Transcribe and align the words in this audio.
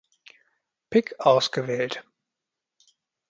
Pick 0.89 1.19
ausgewählt. 1.19 2.03